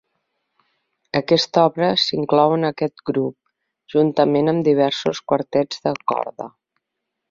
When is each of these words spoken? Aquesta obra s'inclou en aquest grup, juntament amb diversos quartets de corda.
Aquesta 1.19 1.65
obra 1.71 1.91
s'inclou 2.05 2.55
en 2.57 2.71
aquest 2.71 3.05
grup, 3.11 3.37
juntament 3.97 4.53
amb 4.57 4.69
diversos 4.73 5.25
quartets 5.33 5.89
de 5.89 5.99
corda. 6.15 6.55